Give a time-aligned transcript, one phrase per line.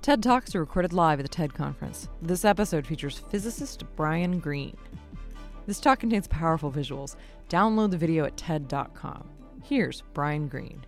[0.00, 2.08] TED Talks are recorded live at the TED Conference.
[2.22, 4.76] This episode features physicist Brian Greene.
[5.66, 7.16] This talk contains powerful visuals.
[7.50, 9.28] Download the video at TED.com.
[9.62, 10.86] Here's Brian Greene.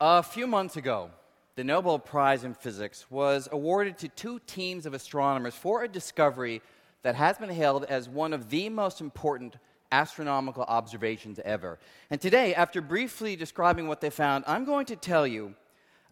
[0.00, 1.10] A few months ago,
[1.56, 6.62] the Nobel Prize in Physics was awarded to two teams of astronomers for a discovery
[7.02, 9.56] that has been hailed as one of the most important
[9.92, 11.78] astronomical observations ever.
[12.10, 15.54] And today, after briefly describing what they found, I'm going to tell you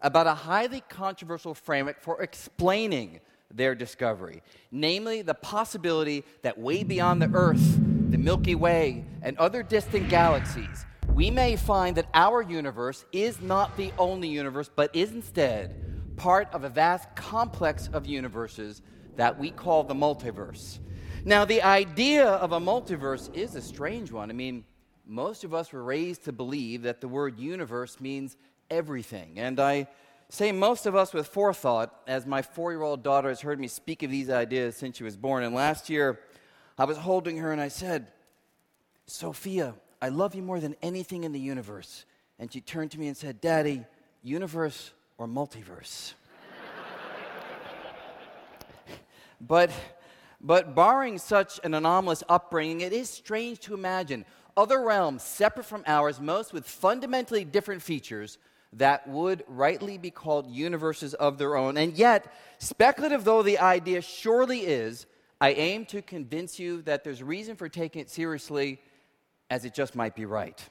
[0.01, 3.19] about a highly controversial framework for explaining
[3.53, 7.79] their discovery, namely the possibility that way beyond the Earth,
[8.11, 13.75] the Milky Way, and other distant galaxies, we may find that our universe is not
[13.75, 15.75] the only universe, but is instead
[16.15, 18.81] part of a vast complex of universes
[19.15, 20.79] that we call the multiverse.
[21.25, 24.29] Now, the idea of a multiverse is a strange one.
[24.29, 24.63] I mean,
[25.05, 28.37] most of us were raised to believe that the word universe means
[28.69, 29.37] everything.
[29.37, 29.87] And I
[30.29, 33.67] say most of us with forethought, as my four year old daughter has heard me
[33.67, 35.43] speak of these ideas since she was born.
[35.43, 36.19] And last year,
[36.77, 38.07] I was holding her and I said,
[39.05, 42.05] Sophia, I love you more than anything in the universe.
[42.37, 43.83] And she turned to me and said, Daddy,
[44.23, 46.13] universe or multiverse?
[49.41, 49.71] but
[50.41, 55.83] but barring such an anomalous upbringing, it is strange to imagine other realms separate from
[55.85, 58.37] ours, most with fundamentally different features
[58.73, 61.77] that would rightly be called universes of their own.
[61.77, 65.07] And yet, speculative though the idea surely is,
[65.41, 68.79] I aim to convince you that there's reason for taking it seriously
[69.49, 70.61] as it just might be right.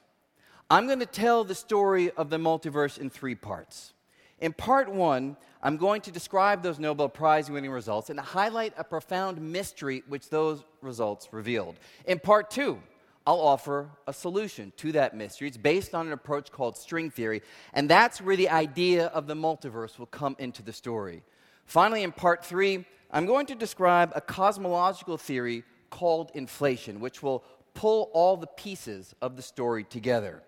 [0.69, 3.93] I'm going to tell the story of the multiverse in three parts.
[4.41, 8.83] In part one, I'm going to describe those Nobel Prize winning results and highlight a
[8.83, 11.75] profound mystery which those results revealed.
[12.05, 12.79] In part two,
[13.27, 15.47] I'll offer a solution to that mystery.
[15.49, 17.41] It's based on an approach called string theory,
[17.73, 21.21] and that's where the idea of the multiverse will come into the story.
[21.65, 27.43] Finally, in part three, I'm going to describe a cosmological theory called inflation, which will
[27.73, 30.41] pull all the pieces of the story together.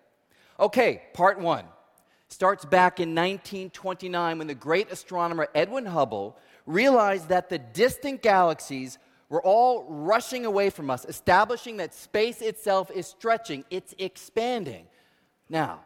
[0.59, 1.65] Okay, part one
[2.31, 8.97] starts back in 1929 when the great astronomer Edwin Hubble realized that the distant galaxies
[9.29, 14.85] were all rushing away from us, establishing that space itself is stretching, it's expanding.
[15.49, 15.81] Now,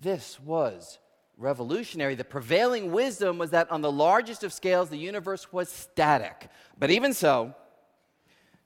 [0.00, 0.98] this was
[1.38, 2.14] revolutionary.
[2.14, 6.48] The prevailing wisdom was that on the largest of scales, the universe was static.
[6.78, 7.54] But even so,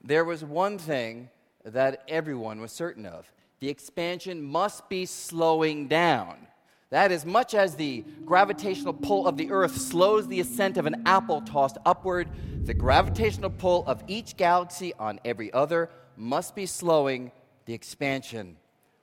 [0.03, 1.29] there was one thing
[1.65, 6.47] that everyone was certain of the expansion must be slowing down.
[6.91, 11.03] That is, much as the gravitational pull of the Earth slows the ascent of an
[11.07, 12.29] apple tossed upward,
[12.65, 17.31] the gravitational pull of each galaxy on every other must be slowing
[17.67, 18.57] the expansion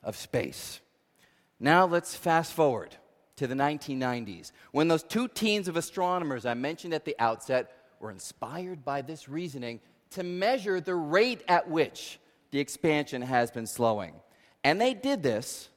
[0.03, 0.81] of space.
[1.59, 2.95] Now let's fast forward
[3.37, 8.11] to the 1990s, when those two teams of astronomers I mentioned at the outset were
[8.11, 9.79] inspired by this reasoning
[10.11, 12.19] to measure the rate at which
[12.51, 14.13] the expansion has been slowing.
[14.63, 15.69] And they did this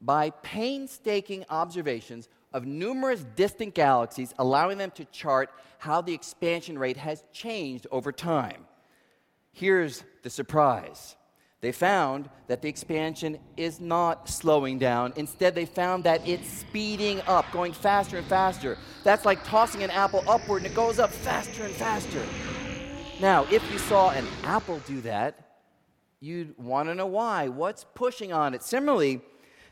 [0.00, 6.96] by painstaking observations of numerous distant galaxies, allowing them to chart how the expansion rate
[6.96, 8.66] has changed over time.
[9.52, 11.16] Here's the surprise
[11.60, 15.12] they found that the expansion is not slowing down.
[15.16, 18.78] Instead, they found that it's speeding up, going faster and faster.
[19.04, 22.22] That's like tossing an apple upward and it goes up faster and faster.
[23.20, 25.58] Now, if you saw an apple do that,
[26.20, 27.48] you'd want to know why.
[27.48, 28.62] What's pushing on it?
[28.62, 29.20] Similarly,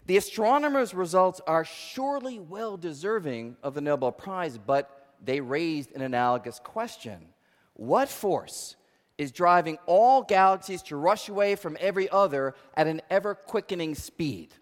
[0.09, 6.01] the astronomers' results are surely well deserving of the Nobel Prize, but they raised an
[6.01, 7.27] analogous question.
[7.75, 8.77] What force
[9.19, 14.55] is driving all galaxies to rush away from every other at an ever quickening speed?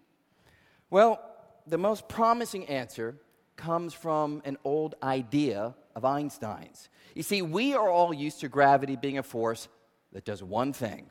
[0.89, 1.21] Well,
[1.65, 3.15] the most promising answer
[3.55, 6.89] comes from an old idea of Einstein's.
[7.15, 9.69] You see, we are all used to gravity being a force
[10.11, 11.09] that does one thing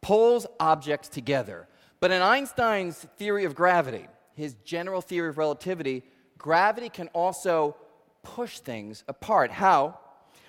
[0.00, 1.68] pulls objects together.
[2.00, 6.02] But in Einstein's theory of gravity, his general theory of relativity,
[6.38, 7.76] gravity can also
[8.22, 9.50] push things apart.
[9.50, 9.98] How?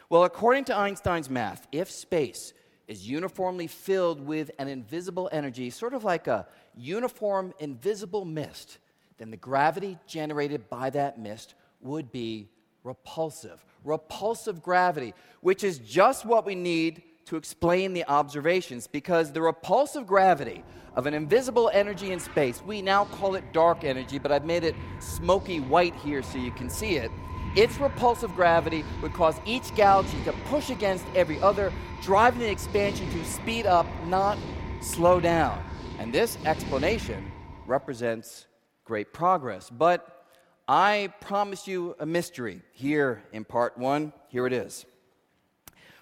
[0.09, 2.53] Well, according to Einstein's math, if space
[2.87, 8.77] is uniformly filled with an invisible energy, sort of like a uniform invisible mist,
[9.17, 12.49] then the gravity generated by that mist would be
[12.83, 13.63] repulsive.
[13.83, 20.07] Repulsive gravity, which is just what we need to explain the observations because the repulsive
[20.07, 20.63] gravity
[20.95, 24.63] of an invisible energy in space, we now call it dark energy, but I've made
[24.63, 27.11] it smoky white here so you can see it.
[27.55, 33.09] Its repulsive gravity would cause each galaxy to push against every other, driving the expansion
[33.11, 34.37] to speed up, not
[34.81, 35.63] slow down.
[35.99, 37.31] And this explanation
[37.65, 38.47] represents
[38.85, 39.69] great progress.
[39.69, 40.25] But
[40.67, 44.13] I promise you a mystery here in part one.
[44.29, 44.85] Here it is.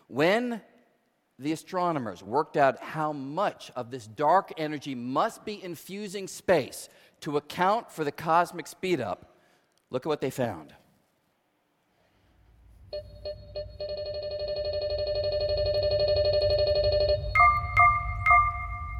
[0.07, 0.61] When
[1.37, 6.87] the astronomers worked out how much of this dark energy must be infusing space
[7.21, 9.19] to account for the cosmic speedup,
[9.89, 10.73] look at what they found.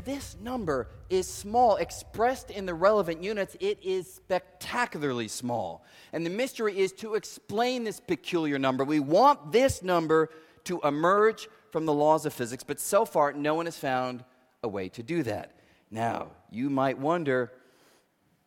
[0.06, 1.76] this number is small.
[1.76, 5.84] Expressed in the relevant units, it is spectacularly small.
[6.14, 8.84] And the mystery is to explain this peculiar number.
[8.84, 10.30] We want this number
[10.66, 14.24] to emerge from the laws of physics, but so far, no one has found
[14.64, 15.52] a way to do that.
[15.92, 17.52] Now, you might wonder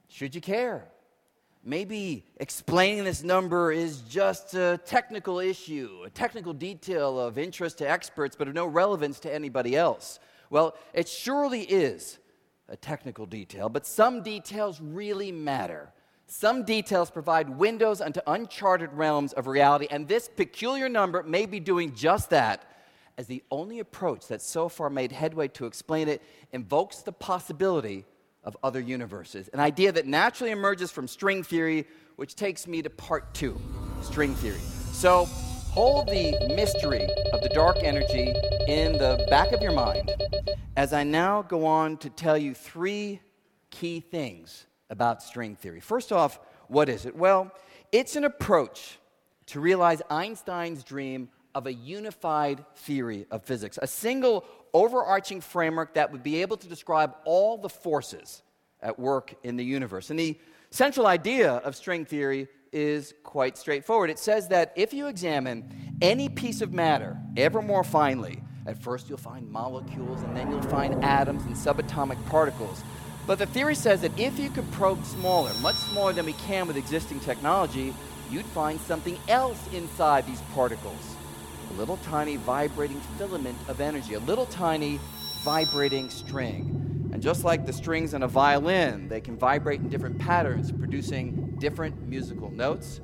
[0.08, 0.88] should you care?
[1.62, 7.90] Maybe explaining this number is just a technical issue, a technical detail of interest to
[7.90, 10.20] experts, but of no relevance to anybody else.
[10.48, 12.16] Well, it surely is
[12.70, 15.92] a technical detail, but some details really matter.
[16.28, 21.60] Some details provide windows into uncharted realms of reality, and this peculiar number may be
[21.60, 22.64] doing just that,
[23.18, 26.22] as the only approach that so far made headway to explain it
[26.52, 28.06] invokes the possibility
[28.44, 31.84] of other universes, an idea that naturally emerges from string theory,
[32.14, 33.60] which takes me to part two
[34.02, 34.60] string theory.
[34.92, 35.24] So,
[35.72, 38.32] hold the mystery of the dark energy
[38.68, 40.10] in the back of your mind
[40.76, 43.20] as I now go on to tell you three
[43.70, 45.80] key things about string theory.
[45.80, 46.38] First off,
[46.68, 47.16] what is it?
[47.16, 47.50] Well,
[47.90, 48.98] it's an approach
[49.46, 56.12] to realize Einstein's dream of a unified theory of physics, a single overarching framework that
[56.12, 58.42] would be able to describe all the forces
[58.80, 60.10] at work in the universe.
[60.10, 60.38] And the
[60.70, 64.08] central idea of string theory is quite straightforward.
[64.08, 69.08] It says that if you examine any piece of matter ever more finely, at first,
[69.08, 72.84] you'll find molecules, and then you'll find atoms and subatomic particles.
[73.26, 76.68] But the theory says that if you could probe smaller, much smaller than we can
[76.68, 77.92] with existing technology,
[78.30, 81.16] you'd find something else inside these particles
[81.70, 84.98] a little tiny vibrating filament of energy, a little tiny
[85.42, 87.10] vibrating string.
[87.12, 91.56] And just like the strings in a violin, they can vibrate in different patterns, producing
[91.58, 93.00] different musical notes.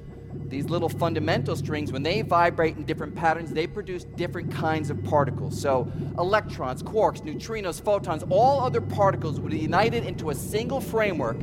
[0.49, 5.03] These little fundamental strings, when they vibrate in different patterns, they produce different kinds of
[5.05, 5.61] particles.
[5.61, 11.39] So, electrons, quarks, neutrinos, photons, all other particles would be united into a single framework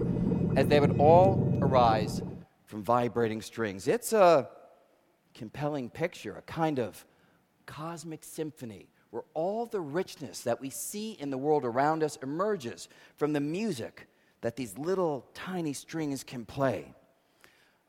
[0.56, 2.22] as they would all arise
[2.68, 3.88] from vibrating strings.
[3.88, 4.50] It's a
[5.34, 7.06] compelling picture, a kind of
[7.66, 12.88] cosmic symphony where all the richness that we see in the world around us emerges
[13.18, 14.08] from the music
[14.42, 16.94] that these little tiny strings can play.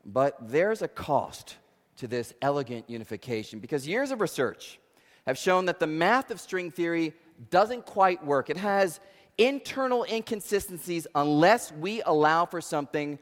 [0.05, 1.57] But there's a cost
[1.97, 4.79] to this elegant unification because years of research
[5.25, 7.13] have shown that the math of string theory
[7.49, 8.49] doesn't quite work.
[8.49, 8.99] It has
[9.37, 13.17] internal inconsistencies unless we allow for something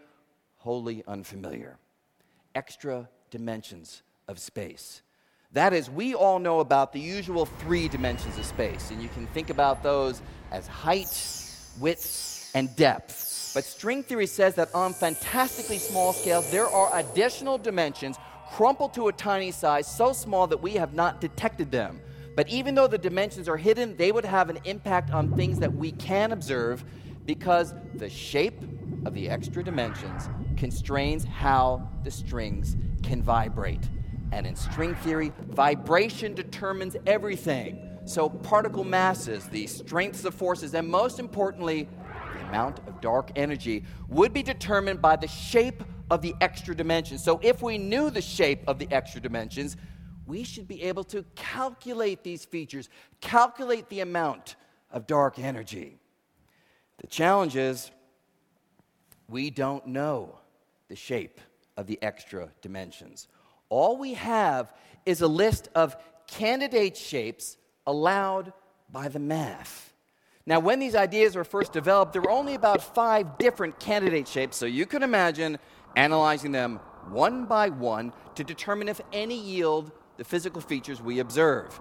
[0.57, 1.77] wholly unfamiliar
[2.53, 5.01] extra dimensions of space.
[5.53, 9.27] That is, we all know about the usual three dimensions of space, and you can
[9.27, 11.09] think about those as height,
[11.79, 13.51] width, and depth.
[13.53, 18.17] But string theory says that on fantastically small scales, there are additional dimensions
[18.51, 21.99] crumpled to a tiny size, so small that we have not detected them.
[22.33, 25.73] But even though the dimensions are hidden, they would have an impact on things that
[25.73, 26.85] we can observe
[27.25, 28.61] because the shape
[29.05, 33.89] of the extra dimensions constrains how the strings can vibrate.
[34.31, 37.87] And in string theory, vibration determines everything.
[38.05, 41.87] So, particle masses, the strengths of forces, and most importantly,
[42.33, 47.23] the amount of dark energy would be determined by the shape of the extra dimensions.
[47.23, 49.77] So, if we knew the shape of the extra dimensions,
[50.25, 54.55] we should be able to calculate these features, calculate the amount
[54.91, 55.99] of dark energy.
[56.99, 57.91] The challenge is
[59.27, 60.39] we don't know
[60.87, 61.39] the shape
[61.77, 63.27] of the extra dimensions.
[63.71, 64.73] All we have
[65.05, 65.95] is a list of
[66.27, 67.55] candidate shapes
[67.87, 68.51] allowed
[68.91, 69.93] by the math.
[70.45, 74.57] Now, when these ideas were first developed, there were only about five different candidate shapes,
[74.57, 75.57] so you can imagine
[75.95, 81.79] analyzing them one by one to determine if any yield the physical features we observe.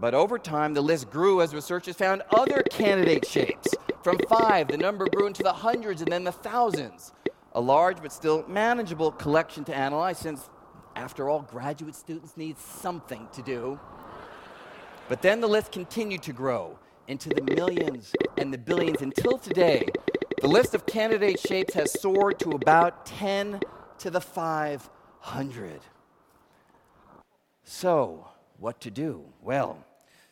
[0.00, 3.68] But over time, the list grew as researchers found other candidate shapes.
[4.02, 7.12] From five, the number grew into the hundreds and then the thousands.
[7.52, 10.50] A large but still manageable collection to analyze, since,
[10.96, 13.78] after all, graduate students need something to do.
[15.08, 16.78] But then the list continued to grow
[17.08, 19.86] into the millions and the billions until today.
[20.40, 23.60] The list of candidate shapes has soared to about 10
[23.98, 25.80] to the 500.
[27.64, 28.28] So,
[28.58, 29.24] what to do?
[29.42, 29.84] Well,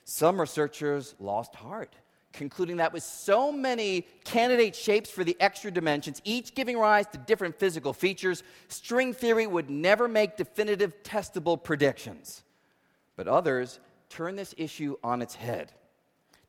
[0.04, 1.94] some researchers lost heart.
[2.32, 7.18] Concluding that with so many candidate shapes for the extra dimensions, each giving rise to
[7.18, 12.42] different physical features, string theory would never make definitive testable predictions.
[13.16, 15.72] But others turn this issue on its head,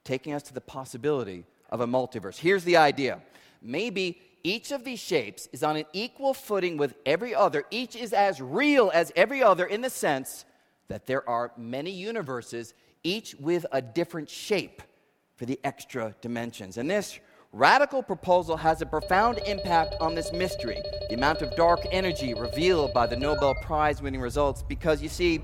[0.04, 2.38] taking us to the possibility of a multiverse.
[2.38, 3.20] Here's the idea
[3.62, 8.14] maybe each of these shapes is on an equal footing with every other, each is
[8.14, 10.46] as real as every other in the sense
[10.88, 14.82] that there are many universes, each with a different shape
[15.40, 16.78] for the extra dimensions.
[16.78, 17.18] And this
[17.54, 20.78] radical proposal has a profound impact on this mystery,
[21.08, 25.42] the amount of dark energy revealed by the Nobel Prize winning results, because you see,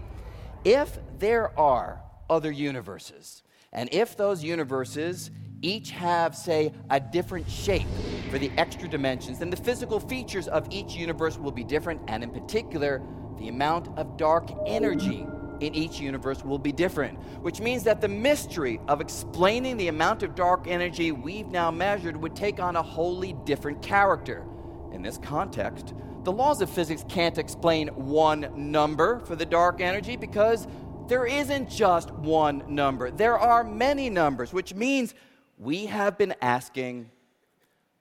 [0.66, 7.88] if there are other universes, and if those universes each have, say, a different shape
[8.30, 12.22] for the extra dimensions, then the physical features of each universe will be different, and
[12.22, 13.02] in particular,
[13.40, 15.26] the amount of dark energy
[15.60, 20.24] in each universe will be different, which means that the mystery of explaining the amount
[20.24, 24.46] of dark energy we've now measured would take on a wholly different character.
[24.92, 25.94] In this context,
[26.24, 30.68] the laws of physics can't explain one number for the dark energy because
[31.08, 33.12] there isn't just one number.
[33.12, 35.14] There are many numbers, which means
[35.58, 37.12] we have been asking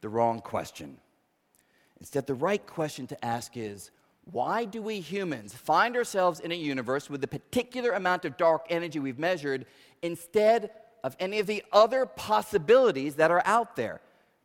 [0.00, 0.98] the wrong question.
[2.00, 3.90] Instead, the right question to ask is
[4.30, 8.66] why do we humans find ourselves in a universe with the particular amount of dark
[8.70, 9.66] energy we've measured
[10.02, 10.70] instead
[11.02, 14.00] of any of the other possibilities that are out there?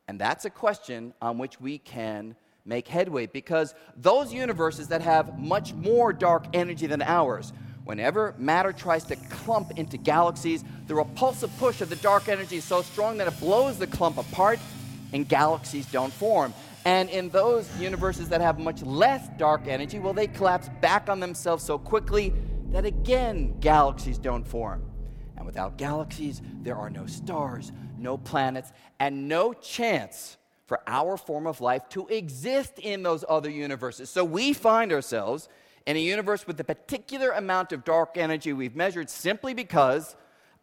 [0.06, 5.38] And that's a question on which we can make headway because those universes that have
[5.38, 7.52] much more dark energy than ours,
[7.84, 12.64] whenever matter tries to clump into galaxies, the repulsive push of the dark energy is
[12.64, 14.58] so strong that it blows the clump apart
[15.12, 16.52] and galaxies don't form.
[16.84, 21.20] And in those universes that have much less dark energy, well, they collapse back on
[21.20, 22.32] themselves so quickly
[22.70, 24.82] that again, galaxies don't form.
[25.36, 31.46] And without galaxies, there are no stars, no planets, and no chance for our form
[31.46, 34.08] of life to exist in those other universes.
[34.08, 35.48] So we find ourselves
[35.86, 40.14] in a universe with a particular amount of dark energy we've measured simply because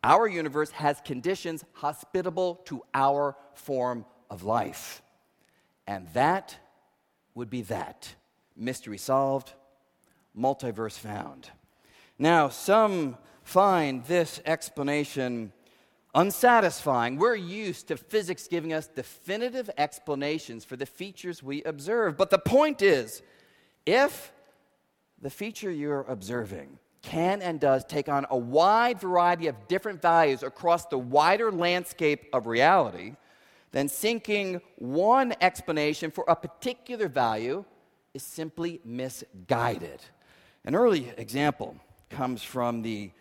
[0.04, 5.02] our universe has conditions hospitable to our form of life.
[5.88, 6.58] And that
[7.34, 8.14] would be that.
[8.56, 9.54] Mystery solved,
[10.38, 11.50] multiverse found.
[12.20, 15.54] Now, some find this explanation
[16.14, 17.18] unsatisfying.
[17.18, 22.18] We're used to physics giving us definitive explanations for the features we observe.
[22.18, 23.22] But the point is
[23.86, 24.34] if
[25.22, 30.44] the feature you're observing can and does take on a wide variety of different values
[30.44, 33.16] across the wider landscape of reality,
[33.72, 37.66] then sinking one explanation for a particular value
[38.14, 40.02] is simply misguided.
[40.66, 41.76] An early example
[42.10, 43.12] comes from the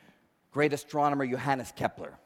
[0.52, 2.18] great astronomer Johannes Kepler,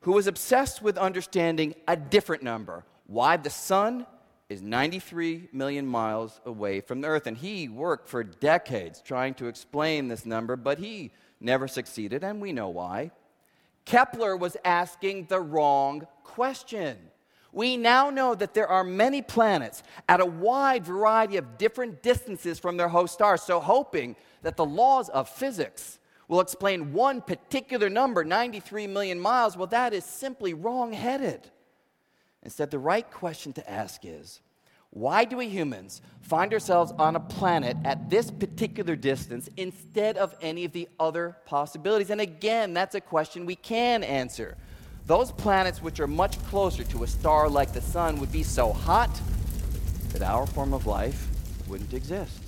[0.00, 4.06] who was obsessed with understanding a different number why the sun
[4.48, 7.26] is 93 million miles away from the Earth.
[7.26, 12.40] And he worked for decades trying to explain this number, but he never succeeded, and
[12.40, 13.10] we know why.
[13.84, 16.98] Kepler was asking the wrong question.
[17.52, 22.58] We now know that there are many planets at a wide variety of different distances
[22.58, 23.42] from their host stars.
[23.42, 29.56] So, hoping that the laws of physics will explain one particular number, 93 million miles,
[29.56, 31.50] well, that is simply wrong headed.
[32.42, 34.40] Instead, the right question to ask is
[34.90, 40.34] why do we humans find ourselves on a planet at this particular distance instead of
[40.40, 42.10] any of the other possibilities?
[42.10, 44.56] And again, that's a question we can answer.
[45.06, 48.72] Those planets which are much closer to a star like the sun would be so
[48.72, 49.10] hot
[50.12, 51.28] that our form of life
[51.68, 52.42] wouldn't exist.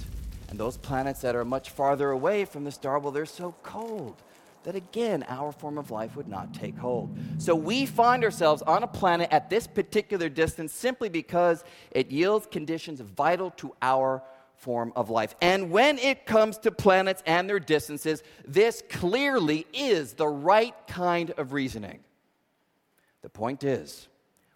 [0.49, 4.23] And those planets that are much farther away from the star, well, they're so cold
[4.65, 7.17] that again, our form of life would not take hold.
[7.39, 12.47] So we find ourselves on a planet at this particular distance simply because it yields
[12.47, 14.23] conditions vital to our
[14.57, 15.35] form of life.
[15.41, 21.33] And when it comes to planets and their distances, this clearly is the right kind
[21.37, 21.99] of reasoning.
[23.23, 24.09] The point is,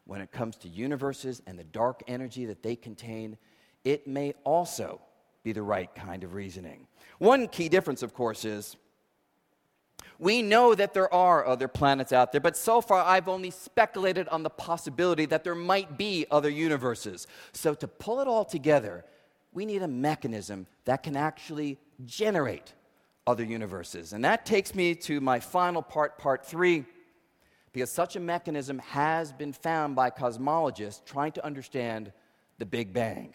[0.04, 3.38] when it comes to universes and the dark energy that they contain,
[3.84, 5.00] it may also
[5.42, 6.86] be the right kind of reasoning.
[7.18, 8.76] One key difference, of course, is
[10.18, 14.28] we know that there are other planets out there, but so far I've only speculated
[14.28, 17.26] on the possibility that there might be other universes.
[17.52, 19.04] So, to pull it all together,
[19.52, 22.72] we need a mechanism that can actually generate
[23.26, 24.12] other universes.
[24.12, 26.86] And that takes me to my final part, part three
[27.72, 32.12] because such a mechanism has been found by cosmologists trying to understand
[32.58, 33.34] the Big Bang.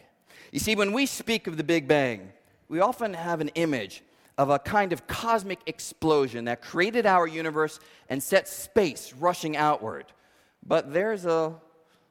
[0.51, 2.31] You see, when we speak of the Big Bang,
[2.67, 4.03] we often have an image
[4.37, 10.05] of a kind of cosmic explosion that created our universe and set space rushing outward.
[10.65, 11.55] But there's a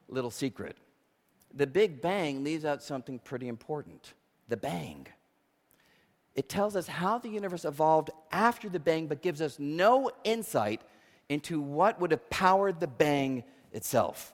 [0.07, 0.77] little secret.
[1.53, 4.13] The Big Bang leaves out something pretty important
[4.47, 5.07] the bang.
[6.35, 10.81] It tells us how the universe evolved after the bang, but gives us no insight
[11.31, 14.33] into what would have powered the bang itself.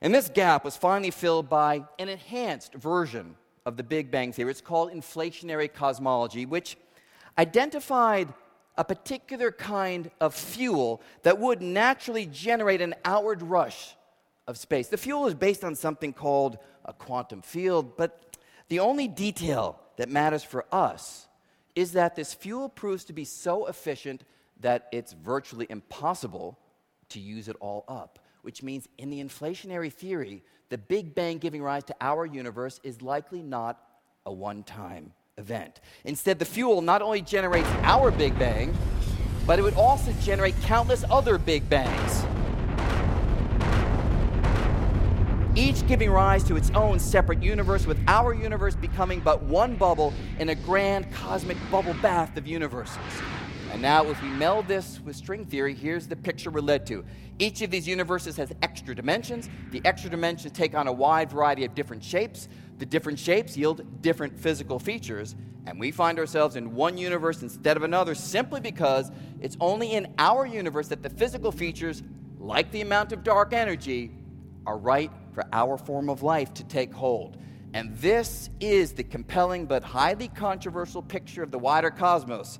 [0.00, 3.36] And this gap was finally filled by an enhanced version
[3.66, 4.50] of the Big Bang Theory.
[4.50, 6.78] It's called inflationary cosmology, which
[7.36, 8.32] identified
[8.78, 13.94] a particular kind of fuel that would naturally generate an outward rush
[14.46, 14.88] of space.
[14.88, 18.38] The fuel is based on something called a quantum field, but
[18.68, 21.28] the only detail that matters for us
[21.74, 24.24] is that this fuel proves to be so efficient
[24.60, 26.58] that it's virtually impossible
[27.10, 31.62] to use it all up, which means in the inflationary theory, the Big Bang giving
[31.62, 33.80] rise to our universe is likely not
[34.26, 35.80] a one time event.
[36.04, 38.76] Instead, the fuel not only generates our Big Bang,
[39.46, 42.24] but it would also generate countless other Big Bangs.
[45.54, 50.12] Each giving rise to its own separate universe, with our universe becoming but one bubble
[50.38, 52.96] in a grand cosmic bubble bath of universes.
[53.70, 57.04] And now, as we meld this with string theory, here's the picture we're led to.
[57.38, 59.50] Each of these universes has extra dimensions.
[59.70, 62.48] The extra dimensions take on a wide variety of different shapes.
[62.78, 65.36] The different shapes yield different physical features.
[65.66, 70.14] And we find ourselves in one universe instead of another simply because it's only in
[70.18, 72.02] our universe that the physical features,
[72.38, 74.10] like the amount of dark energy,
[74.66, 77.36] are right for our form of life to take hold.
[77.74, 82.58] And this is the compelling but highly controversial picture of the wider cosmos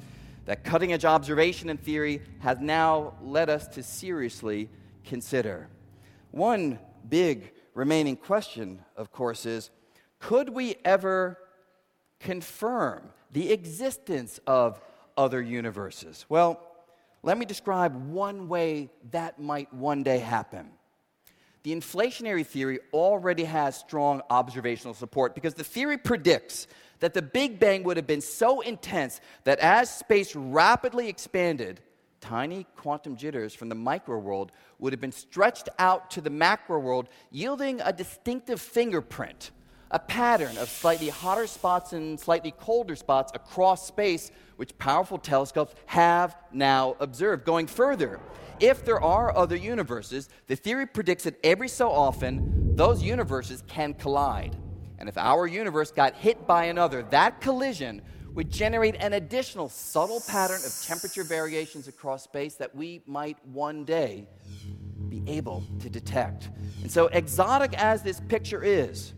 [0.48, 4.70] that cutting edge observation and theory has now led us to seriously
[5.04, 5.68] consider.
[6.30, 9.68] One big remaining question, of course, is
[10.18, 11.36] could we ever
[12.18, 14.80] confirm the existence of
[15.18, 16.24] other universes?
[16.30, 16.58] Well,
[17.22, 20.70] let me describe one way that might one day happen.
[21.62, 26.68] The inflationary theory already has strong observational support because the theory predicts
[27.00, 31.80] that the Big Bang would have been so intense that as space rapidly expanded,
[32.20, 36.78] tiny quantum jitters from the micro world would have been stretched out to the macro
[36.78, 39.50] world, yielding a distinctive fingerprint,
[39.90, 45.74] a pattern of slightly hotter spots and slightly colder spots across space, which powerful telescopes
[45.86, 47.44] have now observed.
[47.44, 48.20] Going further,
[48.60, 53.94] if there are other universes, the theory predicts that every so often those universes can
[53.94, 54.56] collide.
[55.08, 58.02] And if our universe got hit by another, that collision
[58.34, 63.86] would generate an additional subtle pattern of temperature variations across space that we might one
[63.86, 64.28] day
[65.08, 66.50] be able to detect.
[66.82, 69.14] And so, exotic as this picture is,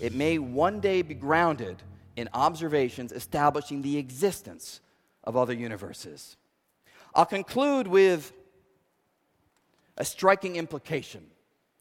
[0.00, 1.82] it may one day be grounded
[2.16, 4.82] in observations establishing the existence
[5.24, 6.36] of other universes.
[7.14, 8.34] I'll conclude with
[9.96, 11.24] a striking implication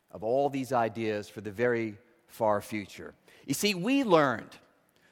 [0.09, 3.13] of all these ideas for the very far future.
[3.45, 4.55] You see, we learned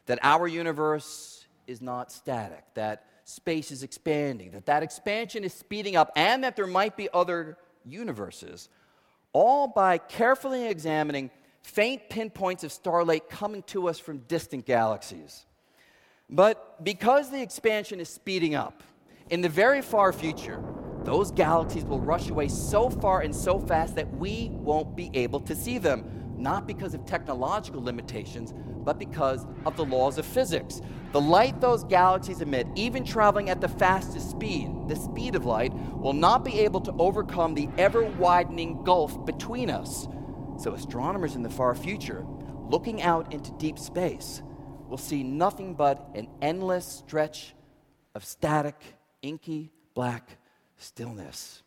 [0.06, 5.96] that our universe is not static, that space is expanding, that that expansion is speeding
[5.96, 8.70] up, and that there might be other universes,
[9.34, 11.30] all by carefully examining
[11.62, 15.46] faint pinpoints of starlight coming to us from distant galaxies.
[16.30, 18.84] But because the expansion is speeding up,
[19.30, 20.63] in the very far future,
[21.04, 25.39] those galaxies will rush away so far and so fast that we won't be able
[25.42, 30.82] to see them not because of technological limitations, but because of the laws of physics.
[31.12, 35.73] The light those galaxies emit, even traveling at the fastest speed, the speed of light,
[35.73, 40.08] will not be able to overcome the ever widening gulf between us.
[40.58, 42.25] So, astronomers in the far future,
[42.69, 44.41] looking out into deep space,
[44.88, 47.56] will see nothing but an endless stretch
[48.15, 48.75] of static,
[49.21, 50.38] inky, black
[50.78, 51.63] stillness.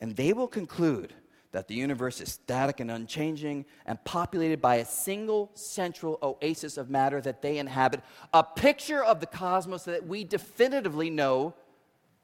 [0.00, 1.14] And they will conclude
[1.52, 6.90] that the universe is static and unchanging and populated by a single central oasis of
[6.90, 8.00] matter that they inhabit,
[8.32, 11.54] a picture of the cosmos that we definitively know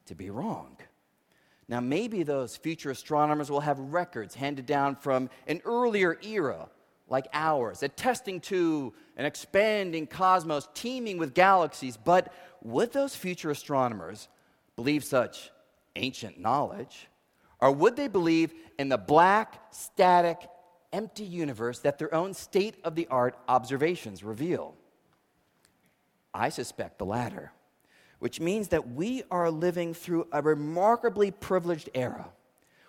[0.07, 0.77] to be wrong.
[1.69, 6.69] Now, maybe those future astronomers will have records handed down from an earlier era
[7.09, 14.29] like ours, attesting to an expanding cosmos teeming with galaxies, but would those future astronomers
[14.77, 15.51] believe such
[15.95, 17.09] ancient knowledge?
[17.61, 20.38] Or would they believe in the black, static,
[20.92, 24.75] empty universe that their own state of the art observations reveal?
[26.35, 27.53] I suspect the latter,
[28.19, 32.29] which means that we are living through a remarkably privileged era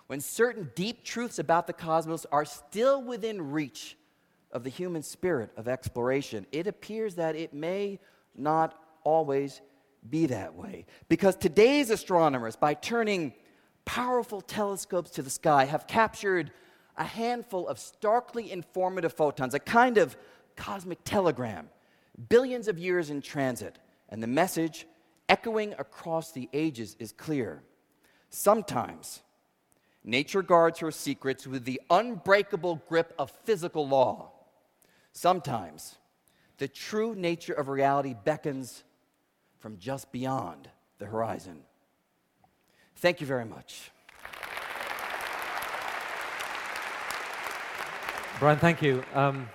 [0.06, 3.96] when certain deep truths about the cosmos are still within reach
[4.52, 6.46] of the human spirit of exploration.
[6.52, 8.00] It appears that it may
[8.34, 9.60] not always
[10.08, 13.34] be that way because today's astronomers, by turning
[13.88, 16.52] powerful telescopes to the sky have captured
[16.98, 20.14] a handful of starkly informative photons, a kind of
[20.56, 21.70] cosmic telegram,
[22.28, 23.78] billions of years in transit,
[24.10, 24.86] and the message
[25.30, 27.62] echoing across the ages is clear.
[28.28, 29.22] Sometimes
[30.04, 34.32] nature guards her secrets with the unbreakable grip of physical law.
[35.12, 35.96] Sometimes
[36.58, 38.84] the true nature of reality beckons
[39.60, 41.62] from just beyond the horizon.
[43.00, 43.92] Thank you very much.
[48.40, 49.04] Brian, thank you.
[49.14, 49.48] Um,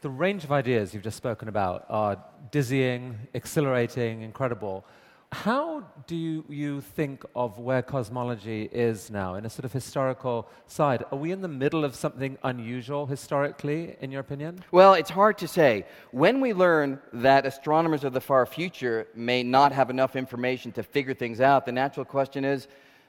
[0.00, 2.16] the range of ideas you've just spoken about are
[2.50, 4.86] dizzying, exhilarating, incredible.
[5.32, 11.04] How do you, think of where cosmology is now in a sort of historical side?
[11.12, 14.64] Are we in the middle of something unusual historically, in your opinion?
[14.72, 15.86] Well, it's hard to say.
[16.10, 20.82] When we learn that astronomers of the far future may not have enough information to
[20.82, 22.66] figure things out, the natural question is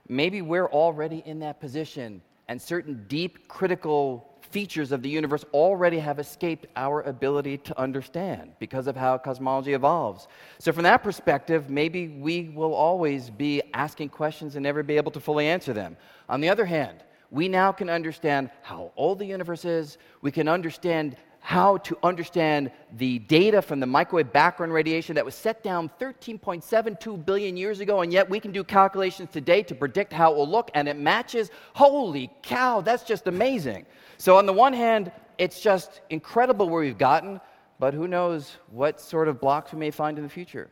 [0.08, 6.00] maybe we're already in that position and certain deep critical features of the universe already
[6.00, 10.28] have escaped our ability to understand because of how cosmology evolves.
[10.60, 15.12] So, from that perspective, maybe we will always be asking questions and never be able
[15.12, 15.98] to fully answer them.
[16.30, 20.48] On the other hand, we now can understand how old the universe is, we can
[20.48, 25.90] understand how to understand the data from the microwave background radiation that was set down
[26.00, 30.38] 13.72 billion years ago, and yet we can do calculations today to predict how it
[30.38, 31.50] will look, and it matches.
[31.74, 33.86] Holy cow, that's just amazing.
[34.18, 37.42] So, on the one hand, it's just incredible where we've gotten,
[37.80, 40.70] but who knows what sort of blocks we may find in the future.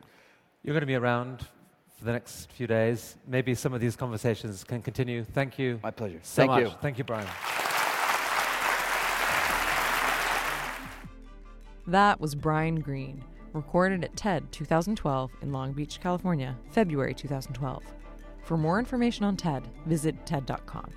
[0.62, 1.44] You're going to be around
[1.98, 3.16] for the next few days.
[3.26, 5.24] Maybe some of these conversations can continue.
[5.24, 5.80] Thank you.
[5.82, 6.20] My pleasure.
[6.22, 6.62] So Thank much.
[6.62, 6.70] you.
[6.80, 7.26] Thank you, Brian.
[11.90, 17.82] That was Brian Greene, recorded at TED 2012 in Long Beach, California, February 2012.
[18.44, 20.92] For more information on TED, visit TED.com.